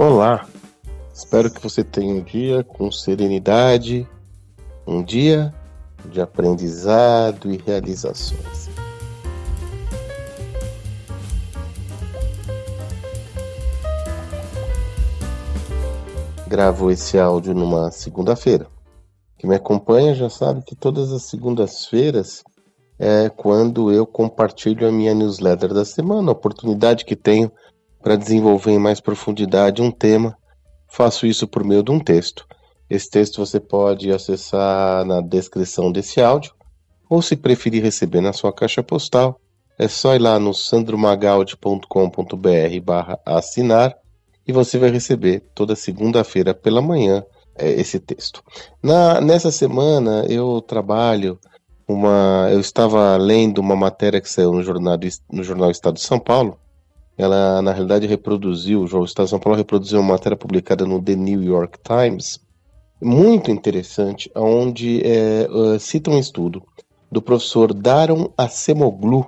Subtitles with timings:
[0.00, 0.46] Olá,
[1.12, 4.08] espero que você tenha um dia com serenidade,
[4.86, 5.52] um dia
[6.04, 8.70] de aprendizado e realizações.
[16.46, 18.68] Gravo esse áudio numa segunda-feira.
[19.36, 22.44] Quem me acompanha já sabe que todas as segundas-feiras
[23.00, 27.50] é quando eu compartilho a minha newsletter da semana, a oportunidade que tenho
[28.08, 30.34] para desenvolver em mais profundidade um tema,
[30.88, 32.46] faço isso por meio de um texto.
[32.88, 36.54] Esse texto você pode acessar na descrição desse áudio,
[37.06, 39.38] ou se preferir receber na sua caixa postal,
[39.78, 43.94] é só ir lá no sandromagaldi.com.br barra assinar
[44.46, 47.22] e você vai receber toda segunda-feira pela manhã
[47.58, 48.42] é, esse texto.
[48.82, 51.38] Na, nessa semana eu trabalho
[51.86, 52.48] uma.
[52.50, 54.96] Eu estava lendo uma matéria que saiu no jornal,
[55.30, 56.58] no jornal Estado de São Paulo,
[57.18, 61.16] ela na realidade reproduziu, o Estado de São Paulo reproduziu uma matéria publicada no The
[61.16, 62.40] New York Times,
[63.02, 66.62] muito interessante, onde é, uh, cita um estudo
[67.10, 69.26] do professor Daron Acemoglu,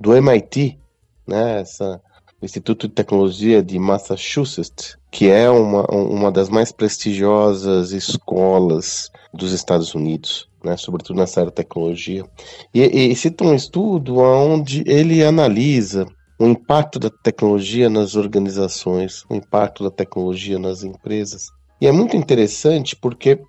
[0.00, 0.78] do MIT,
[1.26, 2.00] né, essa,
[2.40, 9.92] Instituto de Tecnologia de Massachusetts, que é uma, uma das mais prestigiosas escolas dos Estados
[9.92, 12.24] Unidos, né, sobretudo nessa área de tecnologia.
[12.72, 16.06] E, e cita um estudo onde ele analisa
[16.38, 21.48] o impacto da tecnologia nas organizações, o impacto da tecnologia nas empresas.
[21.80, 23.40] E é muito interessante porque,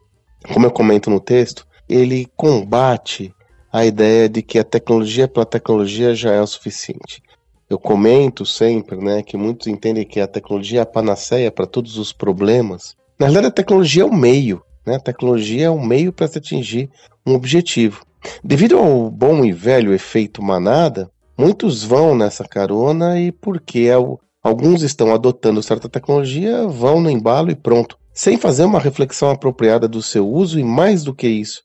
[0.53, 3.33] como eu comento no texto, ele combate
[3.71, 7.21] a ideia de que a tecnologia pela tecnologia já é o suficiente.
[7.69, 11.97] Eu comento sempre né, que muitos entendem que a tecnologia é a panaceia para todos
[11.97, 12.95] os problemas.
[13.19, 14.63] Na verdade, a tecnologia é o meio.
[14.85, 14.95] Né?
[14.95, 16.89] A tecnologia é o meio para se atingir
[17.25, 18.03] um objetivo.
[18.43, 23.87] Devido ao bom e velho efeito manada, Muitos vão nessa carona e porque
[24.43, 29.87] alguns estão adotando certa tecnologia, vão no embalo e pronto, sem fazer uma reflexão apropriada
[29.87, 31.63] do seu uso e mais do que isso,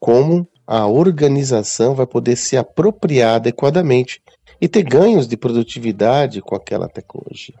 [0.00, 4.20] como a organização vai poder se apropriar adequadamente
[4.60, 7.54] e ter ganhos de produtividade com aquela tecnologia.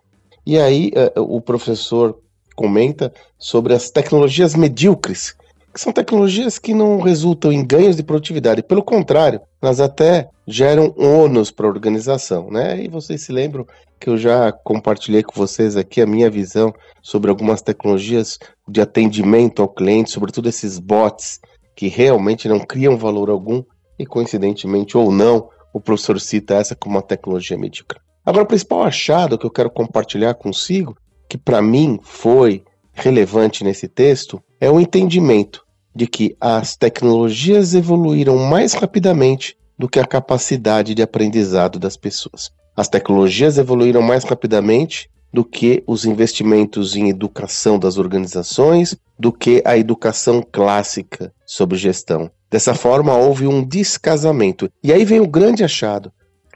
[0.44, 2.18] E aí eh, o professor
[2.56, 5.36] comenta sobre as tecnologias medíocres,
[5.76, 10.94] que são tecnologias que não resultam em ganhos de produtividade, pelo contrário, elas até geram
[10.96, 12.82] ônus para a organização, né?
[12.82, 13.66] E vocês se lembram
[14.00, 16.72] que eu já compartilhei com vocês aqui a minha visão
[17.02, 21.40] sobre algumas tecnologias de atendimento ao cliente, sobretudo esses bots
[21.76, 23.62] que realmente não criam valor algum
[23.98, 28.00] e coincidentemente ou não, o professor cita essa como uma tecnologia medíocre.
[28.24, 30.96] Agora, o principal achado que eu quero compartilhar consigo,
[31.28, 32.64] que para mim foi
[32.94, 35.65] relevante nesse texto, é o entendimento
[35.96, 42.50] de que as tecnologias evoluíram mais rapidamente do que a capacidade de aprendizado das pessoas.
[42.76, 49.62] As tecnologias evoluíram mais rapidamente do que os investimentos em educação das organizações, do que
[49.64, 52.30] a educação clássica sobre gestão.
[52.50, 54.70] Dessa forma, houve um descasamento.
[54.84, 56.12] E aí vem o grande achado: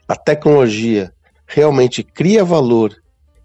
[0.07, 1.11] a tecnologia
[1.47, 2.95] realmente cria valor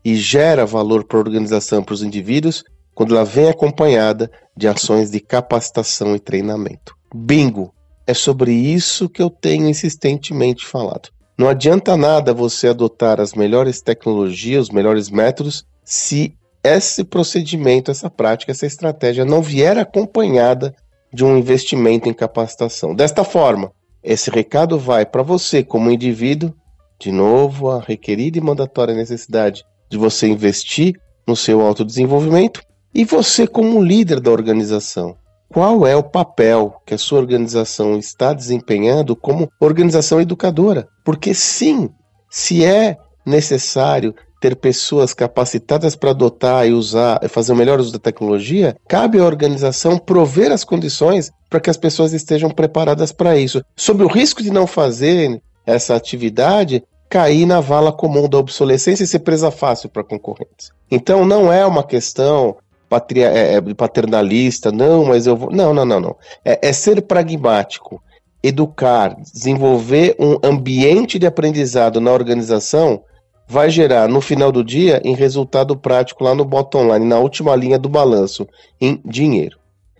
[0.04, 2.62] e gera valor para a organização, para os indivíduos,
[2.96, 6.96] quando ela vem acompanhada de ações de capacitação e treinamento.
[7.14, 7.72] Bingo!
[8.06, 11.10] É sobre isso que eu tenho insistentemente falado.
[11.36, 16.34] Não adianta nada você adotar as melhores tecnologias, os melhores métodos, se
[16.64, 20.74] esse procedimento, essa prática, essa estratégia não vier acompanhada
[21.12, 22.94] de um investimento em capacitação.
[22.94, 26.54] Desta forma, esse recado vai para você como indivíduo,
[26.98, 32.65] de novo, a requerida e mandatória necessidade de você investir no seu autodesenvolvimento
[32.96, 35.18] e você, como líder da organização,
[35.50, 40.88] qual é o papel que a sua organização está desempenhando como organização educadora?
[41.04, 41.90] Porque sim,
[42.30, 42.96] se é
[43.26, 49.18] necessário ter pessoas capacitadas para adotar e usar, fazer o melhor uso da tecnologia, cabe
[49.18, 53.62] à organização prover as condições para que as pessoas estejam preparadas para isso.
[53.76, 59.06] Sob o risco de não fazer essa atividade, cair na vala comum da obsolescência e
[59.06, 60.70] ser presa fácil para concorrentes.
[60.90, 62.56] Então não é uma questão
[62.88, 65.50] patria, é, é, paternalista, não, mas eu vou.
[65.50, 66.16] Não, não, não, não.
[66.44, 68.02] É, é ser pragmático,
[68.42, 73.02] educar, desenvolver um ambiente de aprendizado na organização
[73.48, 77.54] vai gerar, no final do dia, em resultado prático lá no bottom line, na última
[77.54, 78.46] linha do balanço,
[78.80, 79.58] em dinheiro.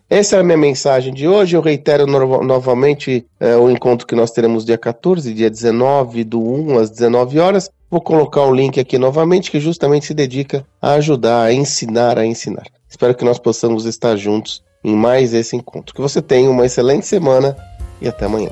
[0.08, 1.56] Essa é a minha mensagem de hoje.
[1.56, 6.40] Eu reitero no novamente é, o encontro que nós teremos dia 14, dia 19 do
[6.40, 7.68] 1 às 19 horas.
[7.90, 12.26] Vou colocar o link aqui novamente, que justamente se dedica a ajudar, a ensinar, a
[12.26, 12.66] ensinar.
[12.96, 15.94] Espero que nós possamos estar juntos em mais esse encontro.
[15.94, 17.54] Que você tenha uma excelente semana
[18.00, 18.48] e até amanhã.